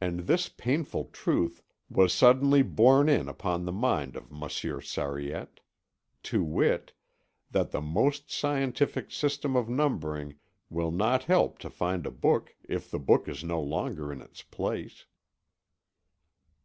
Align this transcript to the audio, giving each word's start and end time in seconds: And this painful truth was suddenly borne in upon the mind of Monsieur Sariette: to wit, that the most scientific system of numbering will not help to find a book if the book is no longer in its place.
And 0.00 0.20
this 0.28 0.48
painful 0.48 1.06
truth 1.06 1.64
was 1.90 2.12
suddenly 2.12 2.62
borne 2.62 3.08
in 3.08 3.28
upon 3.28 3.64
the 3.64 3.72
mind 3.72 4.14
of 4.14 4.30
Monsieur 4.30 4.80
Sariette: 4.80 5.58
to 6.22 6.44
wit, 6.44 6.92
that 7.50 7.72
the 7.72 7.80
most 7.80 8.30
scientific 8.30 9.10
system 9.10 9.56
of 9.56 9.68
numbering 9.68 10.38
will 10.70 10.92
not 10.92 11.24
help 11.24 11.58
to 11.58 11.70
find 11.70 12.06
a 12.06 12.12
book 12.12 12.54
if 12.68 12.88
the 12.88 13.00
book 13.00 13.26
is 13.26 13.42
no 13.42 13.60
longer 13.60 14.12
in 14.12 14.20
its 14.22 14.42
place. 14.42 15.06